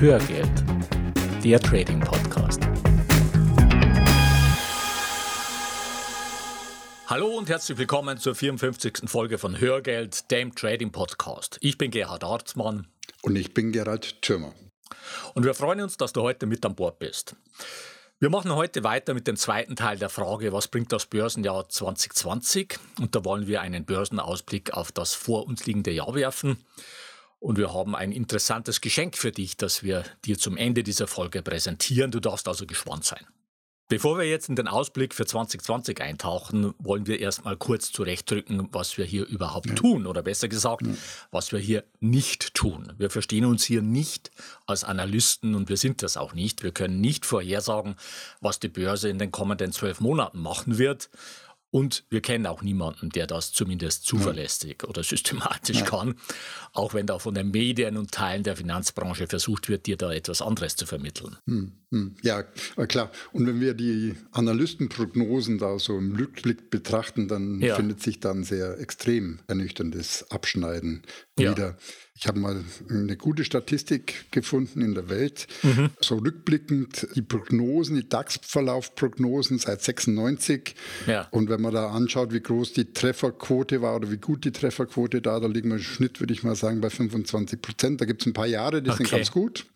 [0.00, 0.64] Hörgeld,
[1.42, 2.60] der Trading Podcast.
[7.08, 9.10] Hallo und herzlich willkommen zur 54.
[9.10, 11.58] Folge von Hörgeld, dem Trading Podcast.
[11.62, 12.86] Ich bin Gerhard Arzmann.
[13.22, 14.54] Und ich bin Gerald Thürmer.
[15.34, 17.34] Und wir freuen uns, dass du heute mit an Bord bist.
[18.20, 22.78] Wir machen heute weiter mit dem zweiten Teil der Frage, was bringt das Börsenjahr 2020?
[23.00, 26.64] Und da wollen wir einen Börsenausblick auf das vor uns liegende Jahr werfen.
[27.40, 31.42] Und wir haben ein interessantes Geschenk für dich, das wir dir zum Ende dieser Folge
[31.42, 32.10] präsentieren.
[32.10, 33.26] Du darfst also gespannt sein.
[33.90, 38.98] Bevor wir jetzt in den Ausblick für 2020 eintauchen, wollen wir erstmal kurz zurechtrücken, was
[38.98, 39.74] wir hier überhaupt ja.
[39.74, 40.92] tun oder besser gesagt, ja.
[41.30, 42.92] was wir hier nicht tun.
[42.98, 44.30] Wir verstehen uns hier nicht
[44.66, 46.62] als Analysten und wir sind das auch nicht.
[46.62, 47.96] Wir können nicht vorhersagen,
[48.42, 51.08] was die Börse in den kommenden zwölf Monaten machen wird.
[51.70, 55.84] Und wir kennen auch niemanden, der das zumindest zuverlässig oder systematisch ja.
[55.84, 56.14] kann,
[56.72, 60.40] auch wenn da von den Medien und Teilen der Finanzbranche versucht wird, dir da etwas
[60.40, 61.36] anderes zu vermitteln.
[61.46, 62.16] Hm, hm.
[62.22, 63.10] Ja, klar.
[63.32, 67.76] Und wenn wir die Analystenprognosen da so im Rückblick betrachten, dann ja.
[67.76, 71.02] findet sich dann sehr extrem ernüchterndes Abschneiden
[71.38, 71.76] wieder.
[72.20, 75.90] Ich habe mal eine gute Statistik gefunden in der Welt, mhm.
[76.00, 80.74] so rückblickend die Prognosen, die DAX-Verlaufprognosen seit 96.
[81.06, 81.28] Ja.
[81.30, 85.22] Und wenn man da anschaut, wie groß die Trefferquote war oder wie gut die Trefferquote
[85.22, 88.00] da, da liegen wir im Schnitt, würde ich mal sagen, bei 25 Prozent.
[88.00, 89.04] Da gibt es ein paar Jahre, die okay.
[89.04, 89.66] sind ganz gut.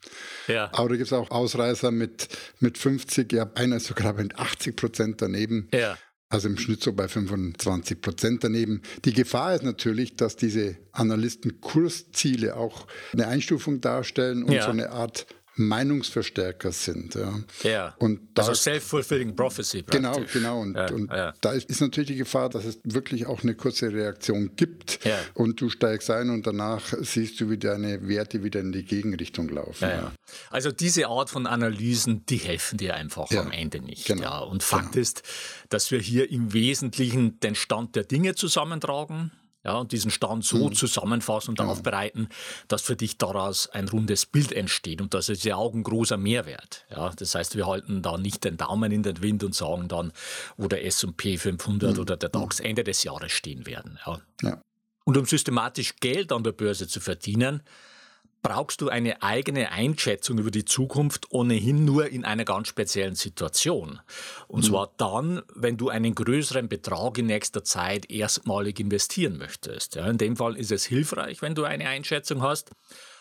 [0.49, 0.69] Ja.
[0.73, 2.27] Aber da gibt es auch Ausreißer mit,
[2.59, 5.69] mit 50, ja, einer ist sogar mit 80 Prozent daneben.
[5.73, 5.97] Ja
[6.33, 8.81] also im Schnitt so bei 25 Prozent daneben.
[9.05, 14.63] Die Gefahr ist natürlich, dass diese Analysten Kursziele auch eine Einstufung darstellen und ja.
[14.63, 17.15] so eine Art Meinungsverstärker sind.
[17.15, 17.33] Ja.
[17.63, 17.95] ja.
[17.99, 19.83] Und da also self-fulfilling prophecy.
[19.83, 20.33] Praktisch.
[20.33, 20.59] Genau, genau.
[20.61, 21.33] Und, ja, und ja.
[21.41, 25.17] da ist, natürlich die Gefahr, dass es wirklich auch eine kurze Reaktion gibt ja.
[25.33, 29.49] und du steigst ein und danach siehst du, wie deine Werte wieder in die Gegenrichtung
[29.49, 29.89] laufen.
[30.49, 34.05] Also diese Art von Analysen, die helfen dir einfach am Ende nicht.
[34.05, 34.49] Genau.
[34.49, 35.01] Und Fakt genau.
[35.01, 35.21] ist,
[35.69, 39.31] dass wir hier im Wesentlichen den Stand der Dinge zusammentragen
[39.63, 40.73] ja, und diesen Stand so mhm.
[40.73, 41.71] zusammenfassen und genau.
[41.71, 42.27] aufbereiten,
[42.67, 45.01] dass für dich daraus ein rundes Bild entsteht.
[45.01, 46.85] Und das ist ja auch ein großer Mehrwert.
[46.89, 50.11] Ja, das heißt, wir halten da nicht den Daumen in den Wind und sagen dann,
[50.57, 51.99] wo der S&P 500 mhm.
[51.99, 52.65] oder der DAX mhm.
[52.65, 53.99] Ende des Jahres stehen werden.
[54.05, 54.19] Ja.
[54.41, 54.61] ja.
[55.05, 57.61] Und um systematisch Geld an der Börse zu verdienen,
[58.43, 64.01] brauchst du eine eigene Einschätzung über die Zukunft ohnehin nur in einer ganz speziellen Situation.
[64.47, 64.67] Und mhm.
[64.67, 69.95] zwar dann, wenn du einen größeren Betrag in nächster Zeit erstmalig investieren möchtest.
[69.95, 72.71] Ja, in dem Fall ist es hilfreich, wenn du eine Einschätzung hast,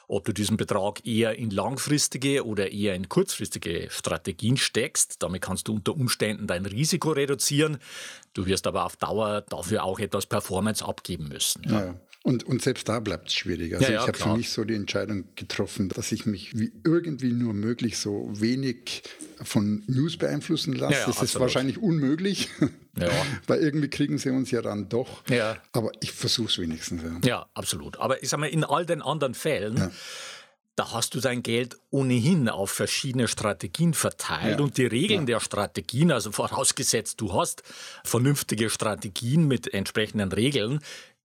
[0.09, 5.23] ob du diesen Betrag eher in langfristige oder eher in kurzfristige Strategien steckst.
[5.23, 7.79] Damit kannst du unter Umständen dein Risiko reduzieren.
[8.35, 11.63] Du wirst aber auf Dauer dafür auch etwas Performance abgeben müssen.
[11.69, 11.85] Ja.
[11.85, 11.95] Ja,
[12.25, 13.75] und, und selbst da bleibt es schwierig.
[13.75, 16.73] Also ja, ja, ich habe für mich so die Entscheidung getroffen, dass ich mich wie
[16.85, 19.03] irgendwie nur möglich so wenig
[19.43, 20.93] von News beeinflussen lasse.
[20.93, 21.31] Ja, das absolut.
[21.31, 22.49] ist wahrscheinlich unmöglich,
[23.47, 25.23] weil irgendwie kriegen sie uns ja dann doch.
[25.73, 27.03] Aber ich versuche es wenigstens.
[27.25, 27.47] Ja.
[27.55, 27.99] absolut.
[27.99, 29.91] Aber ich sage mal, in all den anderen Fällen
[30.75, 34.65] da hast du dein Geld ohnehin auf verschiedene Strategien verteilt ja.
[34.65, 35.35] und die Regeln ja.
[35.35, 37.63] der Strategien, also vorausgesetzt du hast
[38.05, 40.81] vernünftige Strategien mit entsprechenden Regeln,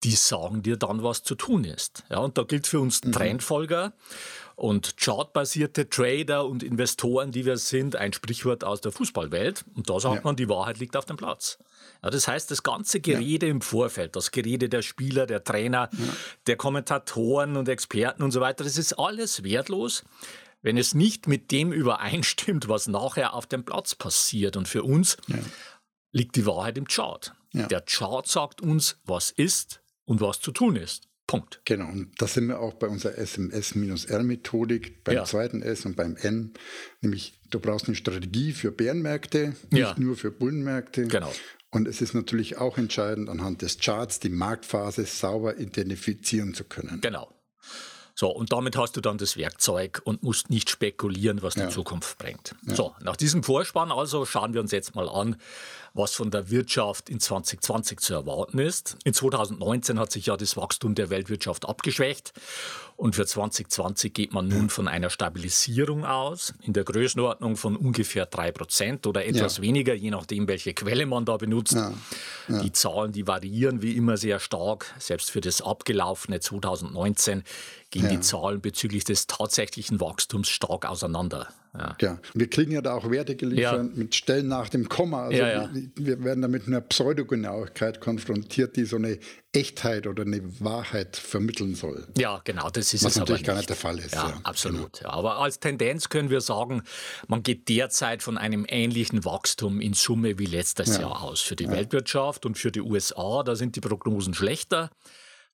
[0.04, 2.04] die sagen dir dann, was zu tun ist.
[2.10, 3.12] Ja, und da gilt für uns mhm.
[3.12, 3.92] Trendfolger
[4.54, 9.64] und chartbasierte Trader und Investoren, die wir sind, ein Sprichwort aus der Fußballwelt.
[9.74, 10.20] Und da sagt ja.
[10.24, 11.58] man, die Wahrheit liegt auf dem Platz.
[12.02, 13.52] Ja, das heißt, das ganze Gerede ja.
[13.52, 15.90] im Vorfeld, das Gerede der Spieler, der Trainer,
[16.46, 20.04] der Kommentatoren und Experten und so weiter, das ist alles wertlos,
[20.62, 24.56] wenn es nicht mit dem übereinstimmt, was nachher auf dem Platz passiert.
[24.56, 25.16] Und für uns
[26.12, 27.34] liegt die Wahrheit im Chart.
[27.52, 31.08] Der Chart sagt uns, was ist, und was zu tun ist.
[31.26, 31.60] Punkt.
[31.64, 35.24] Genau, und da sind wir auch bei unserer SMS-R-Methodik, beim ja.
[35.24, 36.54] zweiten S und beim N,
[37.00, 39.94] nämlich du brauchst eine Strategie für Bärenmärkte, nicht ja.
[39.98, 41.08] nur für Bullenmärkte.
[41.08, 41.32] Genau.
[41.70, 47.00] Und es ist natürlich auch entscheidend, anhand des Charts die Marktphase sauber identifizieren zu können.
[47.00, 47.32] Genau.
[48.18, 51.66] So, und damit hast du dann das Werkzeug und musst nicht spekulieren, was ja.
[51.66, 52.54] die Zukunft bringt.
[52.66, 52.74] Ja.
[52.74, 55.36] So, nach diesem Vorspann also schauen wir uns jetzt mal an,
[55.96, 58.96] was von der Wirtschaft in 2020 zu erwarten ist.
[59.04, 62.32] In 2019 hat sich ja das Wachstum der Weltwirtschaft abgeschwächt
[62.96, 68.24] und für 2020 geht man nun von einer Stabilisierung aus, in der Größenordnung von ungefähr
[68.24, 69.62] drei Prozent oder etwas ja.
[69.62, 71.74] weniger, je nachdem, welche Quelle man da benutzt.
[71.74, 71.92] Ja.
[72.48, 72.62] Ja.
[72.62, 74.94] Die Zahlen, die variieren wie immer sehr stark.
[74.98, 77.42] Selbst für das abgelaufene 2019
[77.90, 81.48] gehen die Zahlen bezüglich des tatsächlichen Wachstums stark auseinander.
[81.78, 81.96] Ja.
[82.00, 82.18] ja.
[82.34, 83.82] Wir kriegen ja da auch Werte geliefert ja.
[83.94, 85.24] mit Stellen nach dem Komma.
[85.24, 89.18] Also ja, wir, wir werden da mit einer Pseudogenauigkeit konfrontiert, die so eine
[89.52, 92.06] Echtheit oder eine Wahrheit vermitteln soll.
[92.16, 94.14] Ja, genau, das ist Was es natürlich gar nicht der Fall ist.
[94.14, 95.00] Ja, absolut.
[95.00, 95.10] Genau.
[95.10, 96.82] Aber als Tendenz können wir sagen,
[97.26, 101.40] man geht derzeit von einem ähnlichen Wachstum in Summe wie letztes Jahr aus.
[101.40, 104.90] Für die Weltwirtschaft und für die USA, da sind die Prognosen schlechter.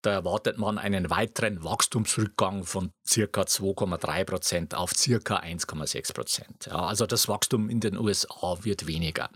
[0.02, 6.66] Da erwartet man einen weiteren Wachstumsrückgang von circa 2,3 Prozent auf circa 1,6 Prozent.
[6.66, 9.30] Ja, also das Wachstum in den USA wird weniger.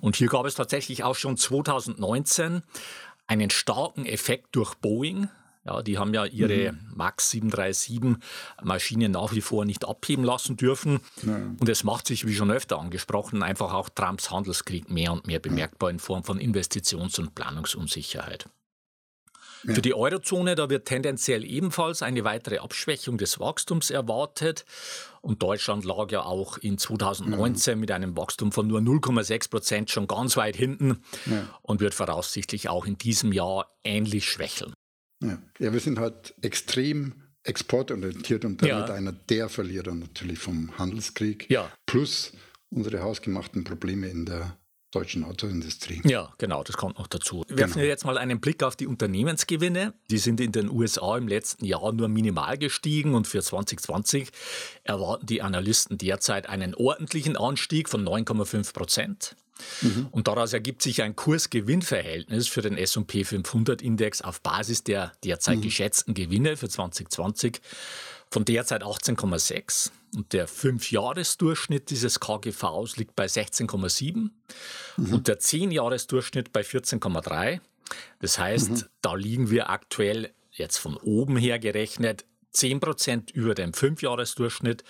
[0.00, 2.62] Und hier gab es tatsächlich auch schon 2019
[3.26, 5.28] einen starken Effekt durch Boeing.
[5.64, 6.92] Ja, die haben ja ihre mhm.
[6.96, 8.16] MAX 737
[8.62, 11.00] Maschinen nach wie vor nicht abheben lassen dürfen.
[11.22, 11.36] Ja.
[11.36, 15.38] Und es macht sich, wie schon öfter angesprochen, einfach auch Trumps Handelskrieg mehr und mehr
[15.38, 18.48] bemerkbar in Form von Investitions- und Planungsunsicherheit.
[19.64, 19.74] Ja.
[19.74, 24.64] Für die Eurozone, da wird tendenziell ebenfalls eine weitere Abschwächung des Wachstums erwartet.
[25.20, 27.80] Und Deutschland lag ja auch in 2019 mhm.
[27.80, 31.48] mit einem Wachstum von nur 0,6 Prozent schon ganz weit hinten ja.
[31.62, 34.74] und wird voraussichtlich auch in diesem Jahr ähnlich schwächeln.
[35.22, 37.14] Ja, ja wir sind halt extrem
[37.44, 38.94] exportorientiert und damit ja.
[38.94, 41.50] einer der Verlierer natürlich vom Handelskrieg.
[41.50, 41.70] Ja.
[41.86, 42.32] Plus
[42.70, 44.56] unsere hausgemachten Probleme in der
[44.92, 46.00] deutschen Autoindustrie.
[46.04, 47.44] Ja, genau, das kommt noch dazu.
[47.48, 47.86] Wir werfen genau.
[47.86, 49.94] jetzt mal einen Blick auf die Unternehmensgewinne.
[50.10, 54.28] Die sind in den USA im letzten Jahr nur minimal gestiegen und für 2020
[54.84, 59.36] erwarten die Analysten derzeit einen ordentlichen Anstieg von 9,5 Prozent.
[59.80, 60.08] Mhm.
[60.10, 65.62] Und daraus ergibt sich ein Kurs-Gewinn-Verhältnis für den S&P 500-Index auf Basis der derzeit mhm.
[65.62, 67.60] geschätzten Gewinne für 2020
[68.32, 74.30] von derzeit 18,6 und der Fünfjahresdurchschnitt dieses KGVs liegt bei 16,7
[74.96, 75.12] mhm.
[75.12, 77.60] und der Zehnjahresdurchschnitt bei 14,3.
[78.20, 78.84] Das heißt, mhm.
[79.02, 84.82] da liegen wir aktuell jetzt von oben her gerechnet 10 Prozent über dem Fünfjahresdurchschnitt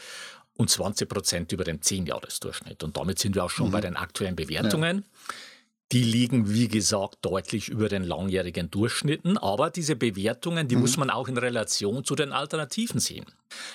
[0.55, 2.83] und 20 Prozent über dem Zehnjahresdurchschnitt.
[2.85, 3.73] Und damit sind wir auch schon mhm.
[3.73, 4.99] bei den aktuellen Bewertungen.
[4.99, 5.35] Ja.
[5.93, 9.37] Die liegen, wie gesagt, deutlich über den langjährigen Durchschnitten.
[9.37, 10.83] Aber diese Bewertungen, die mhm.
[10.83, 13.27] muss man auch in Relation zu den Alternativen sehen.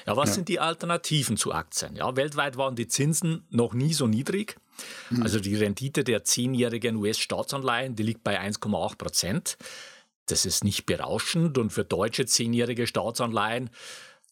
[0.08, 0.36] Ja, was ja.
[0.36, 1.96] sind die Alternativen zu Aktien?
[1.96, 4.58] Ja, weltweit waren die Zinsen noch nie so niedrig.
[5.12, 5.22] Mhm.
[5.22, 9.58] Also die Rendite der zehnjährigen US-Staatsanleihen, die liegt bei 1,8 Prozent.
[10.25, 11.60] Das ist nicht berauschend.
[11.60, 13.69] Und für deutsche zehnjährige Staatsanleihen,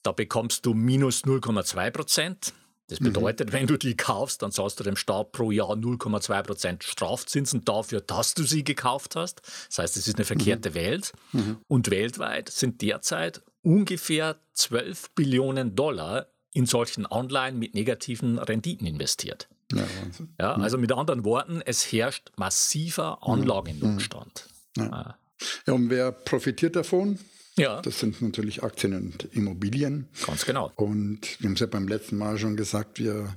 [0.02, 2.54] da bekommst du minus 0,2 Prozent.
[2.88, 3.06] Das mhm.
[3.06, 3.54] bedeutet, mhm.
[3.54, 8.34] wenn du die kaufst, dann zahlst du dem Staat pro Jahr 0,2% Strafzinsen dafür, dass
[8.34, 9.42] du sie gekauft hast.
[9.70, 10.76] Das heißt, es ist eine verkehrte mhm.
[10.76, 11.14] Welt.
[11.32, 11.58] Mhm.
[11.68, 19.50] Und weltweit sind derzeit ungefähr 12 Billionen Dollar in solchen Anleihen mit negativen Renditen investiert.
[19.74, 19.84] Ja,
[20.40, 20.64] ja, mhm.
[20.64, 23.34] also mit anderen Worten, es herrscht massiver mhm.
[23.34, 24.48] Anlagennotstand.
[24.78, 25.18] Ja.
[25.66, 27.18] ja, und wer profitiert davon?
[27.58, 27.82] Ja.
[27.82, 30.08] Das sind natürlich Aktien und Immobilien.
[30.26, 30.72] Ganz genau.
[30.76, 33.36] Und wir haben es ja beim letzten Mal schon gesagt, wir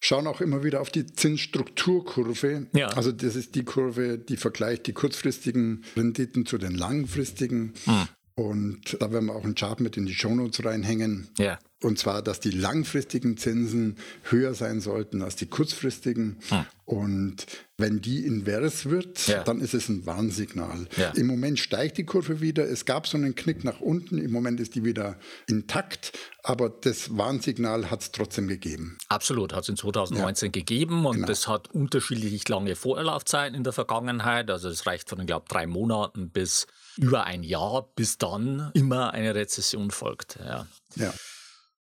[0.00, 2.66] schauen auch immer wieder auf die Zinsstrukturkurve.
[2.72, 2.88] Ja.
[2.88, 7.74] Also das ist die Kurve, die vergleicht die kurzfristigen Renditen zu den langfristigen.
[7.84, 8.08] Hm.
[8.34, 11.28] Und da werden wir auch einen Chart mit in die Shownotes reinhängen.
[11.38, 11.58] Ja.
[11.80, 16.38] Und zwar, dass die langfristigen Zinsen höher sein sollten als die kurzfristigen.
[16.48, 16.66] Hm.
[16.84, 17.46] Und
[17.76, 19.44] wenn die invers wird, ja.
[19.44, 20.88] dann ist es ein Warnsignal.
[20.96, 21.10] Ja.
[21.10, 22.68] Im Moment steigt die Kurve wieder.
[22.68, 24.18] Es gab so einen Knick nach unten.
[24.18, 26.18] Im Moment ist die wieder intakt.
[26.42, 28.98] Aber das Warnsignal hat es trotzdem gegeben.
[29.08, 30.50] Absolut, hat es in 2019 ja.
[30.50, 31.06] gegeben.
[31.06, 31.26] Und genau.
[31.28, 34.50] das hat unterschiedlich lange Vorlaufzeiten in der Vergangenheit.
[34.50, 36.66] Also es reicht von, ich glaube, drei Monaten bis
[36.96, 40.40] über ein Jahr, bis dann immer eine Rezession folgt.
[40.44, 40.66] Ja.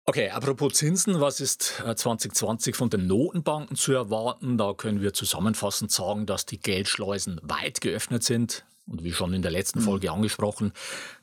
[0.05, 4.59] Okay, apropos Zinsen, was ist 2020 äh, von den Notenbanken zu erwarten?
[4.59, 8.65] Da können wir zusammenfassend sagen, dass die Geldschleusen weit geöffnet sind.
[8.89, 9.85] Und wie schon in der letzten mhm.
[9.85, 10.73] Folge angesprochen,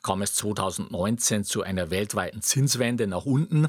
[0.01, 3.67] kam es 2019 zu einer weltweiten Zinswende nach unten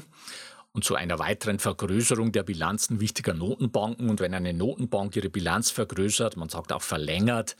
[0.71, 4.09] und zu einer weiteren Vergrößerung der Bilanzen wichtiger Notenbanken.
[4.09, 7.57] Und wenn eine Notenbank ihre Bilanz vergrößert, man sagt auch verlängert,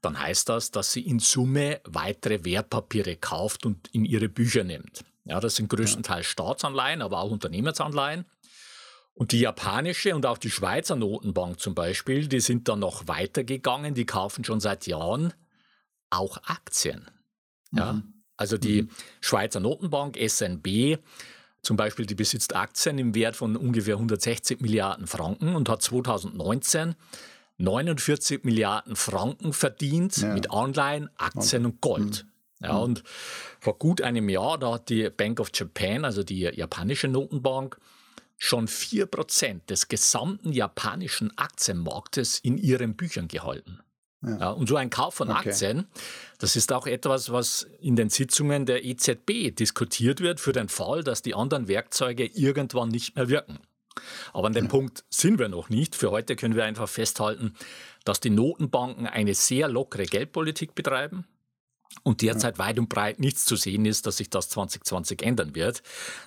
[0.00, 5.04] dann heißt das, dass sie in Summe weitere Wertpapiere kauft und in ihre Bücher nimmt.
[5.26, 8.24] Ja, das sind größtenteils Staatsanleihen, aber auch Unternehmensanleihen.
[9.14, 13.94] Und die japanische und auch die Schweizer Notenbank zum Beispiel, die sind dann noch weitergegangen,
[13.94, 15.32] die kaufen schon seit Jahren
[16.10, 17.10] auch Aktien.
[17.72, 17.94] Ja?
[17.94, 18.14] Mhm.
[18.36, 18.90] Also die mhm.
[19.20, 20.98] Schweizer Notenbank SNB
[21.62, 26.94] zum Beispiel, die besitzt Aktien im Wert von ungefähr 160 Milliarden Franken und hat 2019
[27.58, 30.32] 49 Milliarden Franken verdient ja.
[30.32, 32.24] mit Anleihen, Aktien und Gold.
[32.24, 32.30] Mhm.
[32.66, 32.82] Ja, mhm.
[32.82, 33.02] und
[33.60, 37.78] vor gut einem Jahr, da hat die Bank of Japan, also die japanische Notenbank,
[38.36, 43.80] schon 4% des gesamten japanischen Aktienmarktes in ihren Büchern gehalten.
[44.22, 44.38] Ja.
[44.38, 45.50] Ja, und so ein Kauf von okay.
[45.50, 45.86] Aktien,
[46.38, 51.04] das ist auch etwas, was in den Sitzungen der EZB diskutiert wird für den Fall,
[51.04, 53.60] dass die anderen Werkzeuge irgendwann nicht mehr wirken.
[54.32, 54.70] Aber an dem ja.
[54.70, 55.94] Punkt sind wir noch nicht.
[55.94, 57.54] Für heute können wir einfach festhalten,
[58.04, 61.26] dass die Notenbanken eine sehr lockere Geldpolitik betreiben
[62.02, 62.64] und derzeit ja.
[62.64, 65.82] weit und breit nichts zu sehen ist, dass sich das 2020 ändern wird.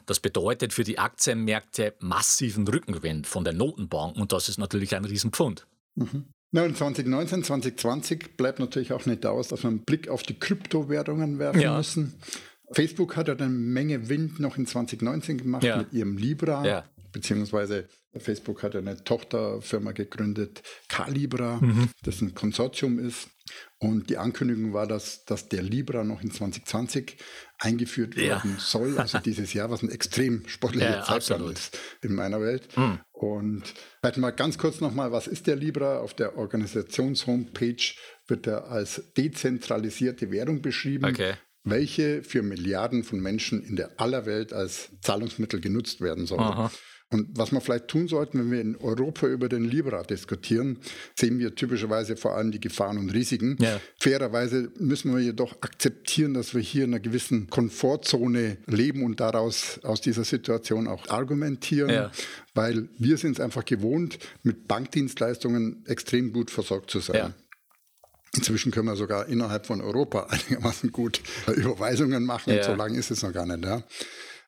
[0.06, 5.06] Das bedeutet für die Aktienmärkte massiven Rückenwind von den Notenbanken und das ist natürlich ein
[5.06, 5.66] Riesenpfund.
[5.96, 6.26] Mhm.
[6.52, 10.38] Na, und 2019, 2020 bleibt natürlich auch nicht aus, dass wir einen Blick auf die
[10.38, 11.78] Kryptowährungen werfen ja.
[11.78, 12.16] müssen.
[12.72, 15.78] Facebook hat ja eine Menge Wind noch in 2019 gemacht ja.
[15.78, 16.66] mit ihrem Libra.
[16.66, 17.88] Ja beziehungsweise
[18.18, 21.90] Facebook hat eine Tochterfirma gegründet, Calibra, mhm.
[22.04, 23.30] das ein Konsortium ist.
[23.80, 27.18] Und die Ankündigung war, dass, dass der Libra noch in 2020
[27.58, 28.22] eingeführt ja.
[28.22, 32.76] werden soll, also dieses Jahr, was ein extrem sportlicher ja, Zeitplan ist in meiner Welt.
[32.78, 33.00] Mhm.
[33.12, 33.64] Und
[34.00, 36.00] vielleicht mal ganz kurz nochmal, was ist der Libra?
[36.00, 37.94] Auf der Organisations-Homepage
[38.28, 41.06] wird er als dezentralisierte Währung beschrieben.
[41.06, 46.40] Okay welche für Milliarden von Menschen in der aller Welt als Zahlungsmittel genutzt werden soll.
[46.40, 46.72] Aha.
[47.12, 50.78] Und was wir vielleicht tun sollten, wenn wir in Europa über den Libra diskutieren,
[51.16, 53.58] sehen wir typischerweise vor allem die Gefahren und Risiken.
[53.60, 53.82] Ja.
[54.00, 59.80] Fairerweise müssen wir jedoch akzeptieren, dass wir hier in einer gewissen Komfortzone leben und daraus
[59.84, 62.12] aus dieser Situation auch argumentieren, ja.
[62.54, 67.16] weil wir sind es einfach gewohnt, mit Bankdienstleistungen extrem gut versorgt zu sein.
[67.16, 67.34] Ja.
[68.36, 72.54] Inzwischen können wir sogar innerhalb von Europa einigermaßen gut Überweisungen machen.
[72.54, 72.64] Ja.
[72.64, 73.66] So lange ist es noch gar nicht.
[73.66, 73.84] Ja.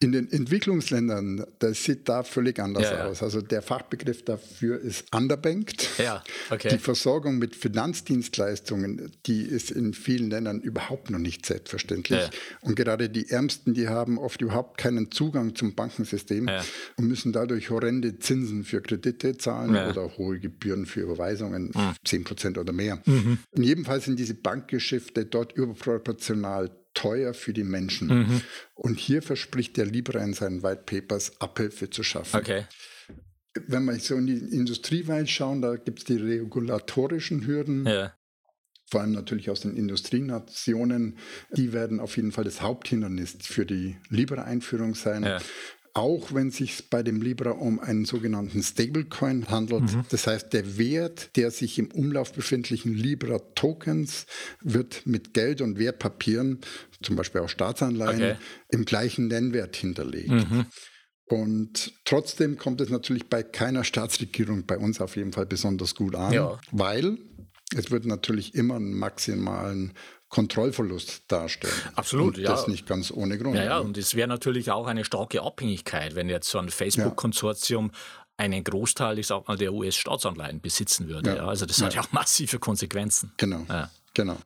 [0.01, 3.05] In den Entwicklungsländern, das sieht da völlig anders ja, ja.
[3.05, 3.22] aus.
[3.22, 5.88] Also der Fachbegriff dafür ist underbanked.
[6.00, 6.70] Ja, okay.
[6.70, 12.20] Die Versorgung mit Finanzdienstleistungen, die ist in vielen Ländern überhaupt noch nicht selbstverständlich.
[12.20, 12.29] Ja.
[12.62, 16.50] Und gerade die Ärmsten, die haben oft überhaupt keinen Zugang zum Bankensystem
[16.98, 21.93] und müssen dadurch horrende Zinsen für Kredite zahlen oder hohe Gebühren für Überweisungen, mhm.
[22.03, 23.03] 10 Prozent oder mehr.
[23.05, 23.38] Mhm.
[23.51, 28.08] In jedem Fall sind diese Bankgeschäfte dort überproportional teuer für die Menschen.
[28.08, 28.42] Mhm.
[28.74, 32.38] Und hier verspricht der Libra in seinen White Papers Abhilfe zu schaffen.
[32.38, 32.66] Okay.
[33.68, 37.86] Wenn wir so in die Industriewelt schauen, da gibt es die regulatorischen Hürden.
[37.86, 38.14] Ja.
[38.90, 41.18] Vor allem natürlich aus den Industrienationen.
[41.56, 45.24] Die werden auf jeden Fall das Haupthindernis für die Libra-Einführung sein.
[45.24, 45.40] Ja
[45.94, 49.94] auch wenn es sich bei dem Libra um einen sogenannten Stablecoin handelt.
[49.94, 50.06] Mhm.
[50.10, 54.26] Das heißt, der Wert der sich im Umlauf befindlichen Libra-Tokens
[54.62, 56.60] wird mit Geld und Wertpapieren,
[57.02, 58.36] zum Beispiel auch Staatsanleihen, okay.
[58.70, 60.30] im gleichen Nennwert hinterlegt.
[60.30, 60.66] Mhm.
[61.26, 66.16] Und trotzdem kommt es natürlich bei keiner Staatsregierung, bei uns auf jeden Fall besonders gut
[66.16, 66.60] an, ja.
[66.72, 67.18] weil
[67.76, 69.94] es wird natürlich immer einen maximalen
[70.32, 71.74] Kontrollverlust darstellen.
[71.96, 72.50] Absolut, und ja.
[72.50, 73.56] Das nicht ganz ohne Grund.
[73.58, 77.92] Ja, ja, und es wäre natürlich auch eine starke Abhängigkeit, wenn jetzt so ein Facebook-Konsortium
[78.38, 81.36] einen Großteil, ich sag mal, der US-Staatsanleihen besitzen würde.
[81.36, 81.46] Ja.
[81.46, 81.86] Also das ja.
[81.86, 83.34] hat ja auch massive Konsequenzen.
[83.38, 83.66] Genau.
[84.14, 84.38] Genau.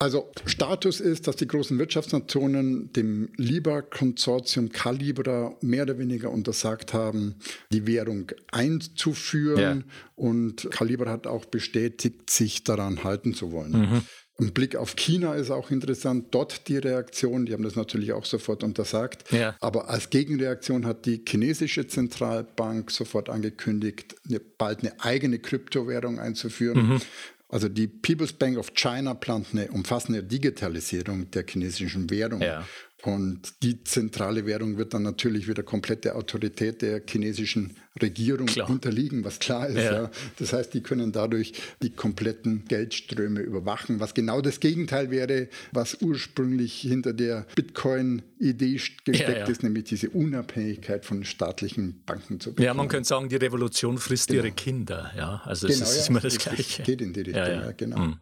[0.00, 7.34] Also Status ist, dass die großen Wirtschaftsnationen dem Libra-Konsortium Calibra mehr oder weniger untersagt haben,
[7.72, 9.84] die Währung einzuführen.
[9.88, 9.94] Ja.
[10.14, 13.72] Und Calibra hat auch bestätigt, sich daran halten zu wollen.
[13.72, 14.02] Mhm.
[14.40, 16.26] Ein Blick auf China ist auch interessant.
[16.30, 19.32] Dort die Reaktion, die haben das natürlich auch sofort untersagt.
[19.32, 19.56] Ja.
[19.60, 24.14] Aber als Gegenreaktion hat die chinesische Zentralbank sofort angekündigt,
[24.56, 26.88] bald eine eigene Kryptowährung einzuführen.
[26.88, 27.00] Mhm.
[27.48, 32.40] Also die People's Bank of China plant eine umfassende Digitalisierung der chinesischen Währung.
[32.40, 32.64] Ja.
[33.04, 38.68] Und die zentrale Währung wird dann natürlich wieder komplett der Autorität der chinesischen Regierung klar.
[38.68, 39.76] unterliegen, was klar ist.
[39.76, 39.92] Ja.
[39.92, 40.10] ja.
[40.38, 46.02] Das heißt, die können dadurch die kompletten Geldströme überwachen, was genau das Gegenteil wäre, was
[46.02, 52.66] ursprünglich hinter der Bitcoin-Idee gesteckt ja, ist, nämlich diese Unabhängigkeit von staatlichen Banken zu bekommen.
[52.66, 54.42] Ja, man könnte sagen, die Revolution frisst genau.
[54.42, 55.12] ihre Kinder.
[55.16, 56.82] Ja, also genau, es ist immer das Gleiche.
[56.82, 57.98] Es geht in die Richtung, ja, genau.
[57.98, 58.20] Mhm.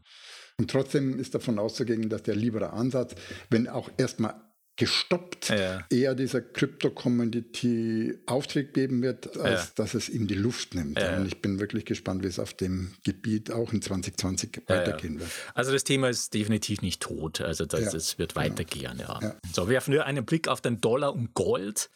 [0.59, 3.15] Und trotzdem ist davon auszugehen, dass der liebere Ansatz,
[3.51, 4.35] wenn auch erstmal
[4.77, 5.85] gestoppt, ja.
[5.91, 9.73] eher dieser Crypto-Community Auftritt geben wird, als ja.
[9.77, 11.01] dass es ihm die Luft nimmt.
[11.01, 11.17] Ja.
[11.17, 15.31] Und ich bin wirklich gespannt, wie es auf dem Gebiet auch in 2020 weitergehen wird.
[15.55, 17.41] Also das Thema ist definitiv nicht tot.
[17.41, 18.99] Also das, das wird weitergehen.
[18.99, 19.37] Ja.
[19.53, 21.91] So, werfen wir einen Blick auf den Dollar und Gold.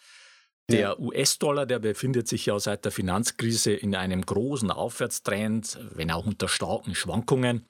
[0.70, 6.26] Der US-Dollar, der befindet sich ja seit der Finanzkrise in einem großen Aufwärtstrend, wenn auch
[6.26, 7.66] unter starken Schwankungen.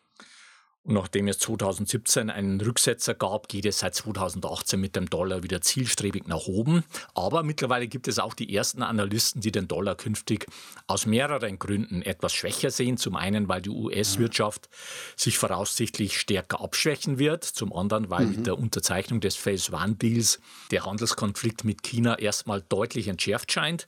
[0.83, 5.61] Und nachdem es 2017 einen Rücksetzer gab, geht es seit 2018 mit dem Dollar wieder
[5.61, 6.85] zielstrebig nach oben.
[7.15, 10.47] Aber mittlerweile gibt es auch die ersten Analysten, die den Dollar künftig
[10.87, 12.97] aus mehreren Gründen etwas schwächer sehen.
[12.97, 14.71] Zum einen, weil die US-Wirtschaft
[15.17, 17.45] sich voraussichtlich stärker abschwächen wird.
[17.45, 18.37] Zum anderen, weil mhm.
[18.37, 23.87] mit der Unterzeichnung des Phase One Deals der Handelskonflikt mit China erstmal deutlich entschärft scheint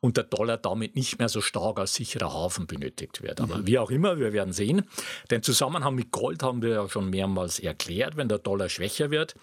[0.00, 3.40] und der Dollar damit nicht mehr so stark als sicherer Hafen benötigt wird.
[3.40, 3.66] Aber mhm.
[3.66, 4.82] wie auch immer, wir werden sehen.
[5.30, 8.16] Den Zusammenhang mit Gold haben wir ja schon mehrmals erklärt.
[8.16, 9.34] Wenn der Dollar schwächer wird,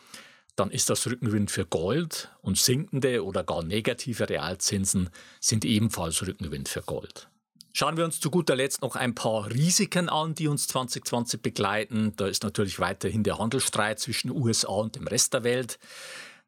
[0.55, 6.69] dann ist das Rückenwind für Gold und sinkende oder gar negative Realzinsen sind ebenfalls Rückenwind
[6.69, 7.29] für Gold.
[7.73, 12.13] Schauen wir uns zu guter Letzt noch ein paar Risiken an, die uns 2020 begleiten.
[12.17, 15.79] Da ist natürlich weiterhin der Handelsstreit zwischen USA und dem Rest der Welt.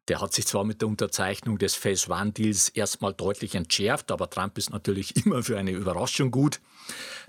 [0.08, 4.28] Der hat sich zwar mit der Unterzeichnung des Phase One Deals erstmal deutlich entschärft, aber
[4.28, 6.60] Trump ist natürlich immer für eine Überraschung gut.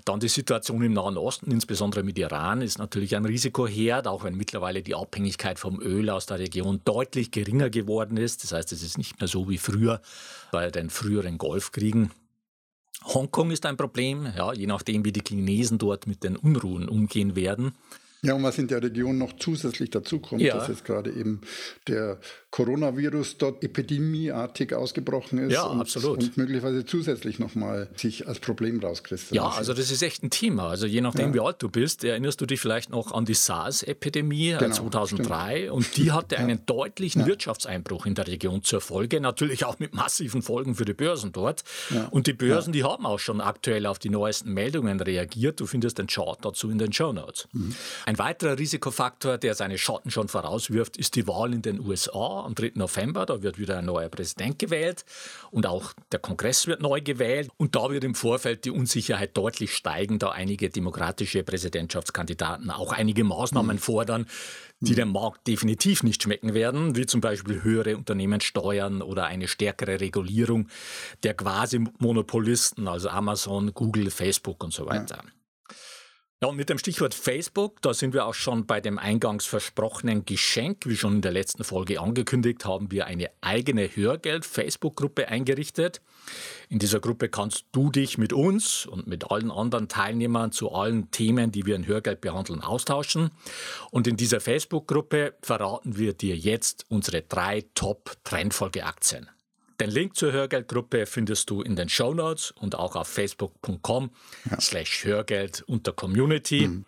[0.04, 4.36] Dann die Situation im Nahen Osten, insbesondere mit Iran, ist natürlich ein Risikoherd, auch wenn
[4.36, 8.44] mittlerweile die Abhängigkeit vom Öl aus der Region deutlich geringer geworden ist.
[8.44, 10.00] Das heißt, es ist nicht mehr so wie früher
[10.52, 12.12] bei den früheren Golfkriegen.
[13.04, 17.36] Hongkong ist ein Problem, ja, je nachdem, wie die Chinesen dort mit den Unruhen umgehen
[17.36, 17.72] werden.
[18.22, 20.56] Ja, und was in der Region noch zusätzlich dazukommt, ja.
[20.56, 21.42] dass jetzt gerade eben
[21.86, 22.18] der
[22.56, 26.22] Coronavirus dort epidemieartig ausgebrochen ist ja, und, absolut.
[26.22, 29.52] und möglicherweise zusätzlich nochmal sich als Problem rauskristallisiert.
[29.52, 30.70] Ja, also das ist echt ein Thema.
[30.70, 31.34] Also je nachdem, ja.
[31.34, 35.56] wie alt du bist, erinnerst du dich vielleicht noch an die SARS-Epidemie äh, genau, 2003
[35.56, 35.70] stimmt.
[35.70, 40.40] und die hatte einen deutlichen Wirtschaftseinbruch in der Region zur Folge, natürlich auch mit massiven
[40.40, 41.62] Folgen für die Börsen dort.
[42.10, 45.60] Und die Börsen, die haben auch schon aktuell auf die neuesten Meldungen reagiert.
[45.60, 47.48] Du findest den Chart dazu in den Show Notes.
[47.52, 47.74] Mhm.
[48.06, 52.54] Ein weiterer Risikofaktor, der seine Schatten schon vorauswirft, ist die Wahl in den USA am
[52.54, 52.72] 3.
[52.74, 53.26] November.
[53.26, 55.04] Da wird wieder ein neuer Präsident gewählt
[55.50, 57.50] und auch der Kongress wird neu gewählt.
[57.56, 63.24] Und da wird im Vorfeld die Unsicherheit deutlich steigen, da einige demokratische Präsidentschaftskandidaten auch einige
[63.24, 63.80] Maßnahmen mhm.
[63.80, 64.26] fordern,
[64.80, 70.00] die dem Markt definitiv nicht schmecken werden, wie zum Beispiel höhere Unternehmenssteuern oder eine stärkere
[70.00, 70.68] Regulierung
[71.22, 75.22] der Quasi-Monopolisten, also Amazon, Google, Facebook und so weiter.
[75.24, 75.30] Ja.
[76.42, 80.26] Ja, und mit dem Stichwort Facebook, da sind wir auch schon bei dem eingangs versprochenen
[80.26, 80.84] Geschenk.
[80.84, 86.02] Wie schon in der letzten Folge angekündigt, haben wir eine eigene Hörgeld-Facebook-Gruppe eingerichtet.
[86.68, 91.10] In dieser Gruppe kannst du dich mit uns und mit allen anderen Teilnehmern zu allen
[91.10, 93.30] Themen, die wir in Hörgeld behandeln, austauschen.
[93.90, 99.30] Und in dieser Facebook-Gruppe verraten wir dir jetzt unsere drei Top-Trendfolge-Aktien.
[99.80, 104.10] Den Link zur Hörgeldgruppe findest du in den Show Notes und auch auf facebook.com
[104.50, 104.60] ja.
[104.60, 106.68] slash Hörgeld unter Community.
[106.68, 106.86] Mhm.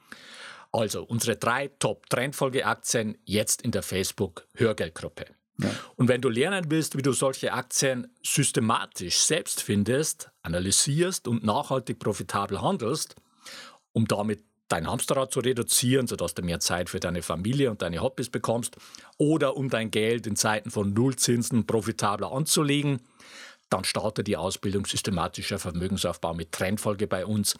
[0.72, 5.26] Also unsere drei Top-Trendfolge-Aktien jetzt in der Facebook-Hörgeldgruppe.
[5.60, 5.70] Ja.
[5.96, 11.98] Und wenn du lernen willst, wie du solche Aktien systematisch selbst findest, analysierst und nachhaltig
[11.98, 13.16] profitabel handelst,
[13.92, 18.00] um damit dein Hamsterrad zu reduzieren, sodass du mehr Zeit für deine Familie und deine
[18.00, 18.76] Hobbys bekommst,
[19.16, 23.00] oder um dein Geld in Zeiten von Nullzinsen profitabler anzulegen,
[23.70, 27.56] dann starte die Ausbildung systematischer Vermögensaufbau mit Trendfolge bei uns.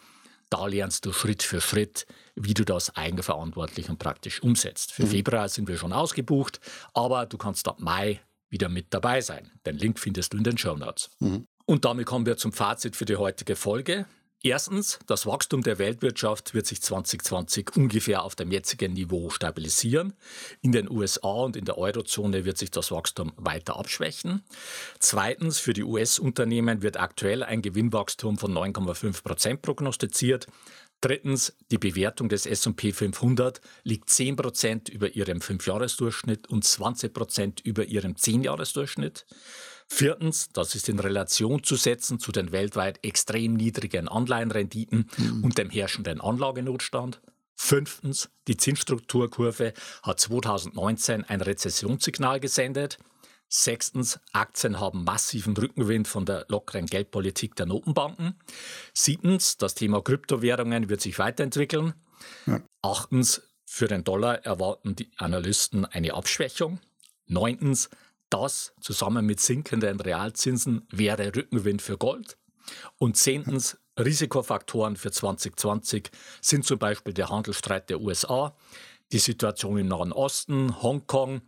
[0.49, 4.91] Da lernst du Schritt für Schritt, wie du das eigenverantwortlich und praktisch umsetzt.
[4.91, 5.09] Für mhm.
[5.09, 6.59] Februar sind wir schon ausgebucht,
[6.93, 9.51] aber du kannst ab Mai wieder mit dabei sein.
[9.65, 11.11] Den Link findest du in den Show Notes.
[11.19, 11.45] Mhm.
[11.65, 14.07] Und damit kommen wir zum Fazit für die heutige Folge.
[14.41, 20.13] Erstens, das Wachstum der Weltwirtschaft wird sich 2020 ungefähr auf dem jetzigen Niveau stabilisieren.
[20.61, 24.45] In den USA und in der Eurozone wird sich das Wachstum weiter abschwächen.
[24.99, 30.47] Zweitens, für die US-Unternehmen wird aktuell ein Gewinnwachstum von 9,5 Prozent prognostiziert.
[31.01, 37.59] Drittens, die Bewertung des S&P 500 liegt 10 Prozent über ihrem Fünfjahresdurchschnitt und 20 Prozent
[37.59, 39.25] über ihrem Zehnjahresdurchschnitt.
[39.91, 45.43] Viertens, das ist in Relation zu setzen zu den weltweit extrem niedrigen Anleihenrenditen mhm.
[45.43, 47.19] und dem herrschenden Anlagenotstand.
[47.55, 49.73] Fünftens, die Zinsstrukturkurve
[50.03, 52.99] hat 2019 ein Rezessionssignal gesendet.
[53.49, 58.39] Sechstens, Aktien haben massiven Rückenwind von der lockeren Geldpolitik der Notenbanken.
[58.93, 61.93] Siebtens, das Thema Kryptowährungen wird sich weiterentwickeln.
[62.45, 62.61] Ja.
[62.83, 66.79] Achtens, für den Dollar erwarten die Analysten eine Abschwächung.
[67.25, 67.89] Neuntens,
[68.29, 72.37] das zusammen mit sinkenden Realzinsen wäre Rückenwind für Gold.
[72.97, 76.09] Und zehntens, Risikofaktoren für 2020
[76.41, 78.55] sind zum Beispiel der Handelsstreit der USA,
[79.11, 81.41] die Situation im Nahen Osten, Hongkong,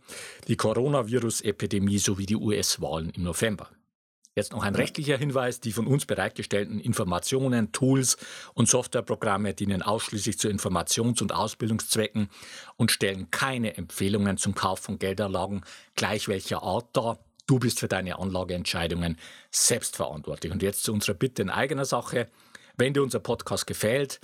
[0.48, 3.70] die Coronavirus-Epidemie sowie die US-Wahlen im November.
[4.34, 5.60] Jetzt noch ein rechtlicher Hinweis.
[5.60, 8.16] Die von uns bereitgestellten Informationen, Tools
[8.54, 12.30] und Softwareprogramme dienen ausschließlich zu Informations- und Ausbildungszwecken
[12.76, 15.64] und stellen keine Empfehlungen zum Kauf von Geldanlagen
[15.96, 17.18] gleich welcher Art dar.
[17.46, 19.18] Du bist für deine Anlageentscheidungen
[19.50, 20.50] selbstverantwortlich.
[20.50, 22.28] Und jetzt zu unserer Bitte in eigener Sache.
[22.78, 24.18] Wenn dir unser Podcast gefällt,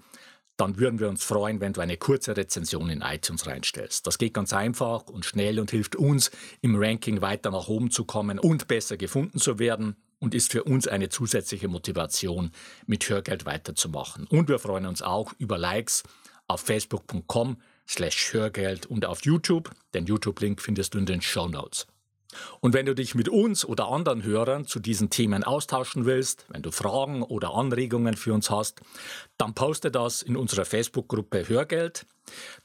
[0.58, 4.06] dann würden wir uns freuen, wenn du eine kurze Rezension in iTunes reinstellst.
[4.06, 8.04] Das geht ganz einfach und schnell und hilft uns, im Ranking weiter nach oben zu
[8.04, 12.50] kommen und besser gefunden zu werden und ist für uns eine zusätzliche Motivation,
[12.86, 14.26] mit Hörgeld weiterzumachen.
[14.26, 16.02] Und wir freuen uns auch über Likes
[16.48, 19.70] auf facebook.com slash Hörgeld und auf YouTube.
[19.94, 21.86] Den YouTube-Link findest du in den Show Notes.
[22.60, 26.62] Und wenn du dich mit uns oder anderen Hörern zu diesen Themen austauschen willst, wenn
[26.62, 28.80] du Fragen oder Anregungen für uns hast,
[29.38, 32.06] dann poste das in unserer Facebook-Gruppe Hörgeld.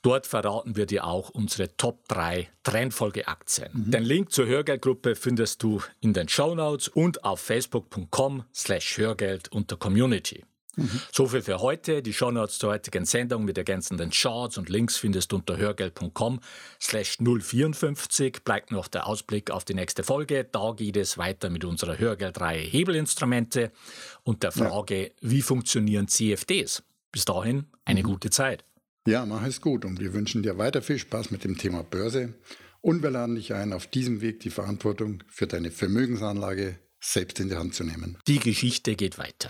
[0.01, 3.69] Dort verraten wir dir auch unsere Top 3 Trendfolgeaktien.
[3.73, 3.91] Mhm.
[3.91, 9.51] Den Link zur Hörgeldgruppe findest du in den Show Notes und auf facebook.com slash Hörgeld
[9.51, 10.43] unter Community.
[10.75, 11.01] Mhm.
[11.11, 12.01] So viel für heute.
[12.01, 16.39] Die Shownotes zur heutigen Sendung mit ergänzenden Charts und Links findest du unter hörgeld.com
[16.81, 18.43] slash 054.
[18.43, 20.43] Bleibt noch der Ausblick auf die nächste Folge.
[20.51, 23.71] Da geht es weiter mit unserer Hörgeldreihe Hebelinstrumente
[24.23, 25.09] und der Frage, ja.
[25.21, 26.83] wie funktionieren CFDs?
[27.11, 28.07] Bis dahin eine mhm.
[28.07, 28.63] gute Zeit.
[29.05, 32.33] Ja, mach es gut und wir wünschen dir weiter viel Spaß mit dem Thema Börse
[32.81, 37.49] und wir laden dich ein, auf diesem Weg die Verantwortung für deine Vermögensanlage selbst in
[37.49, 38.17] die Hand zu nehmen.
[38.27, 39.49] Die Geschichte geht weiter.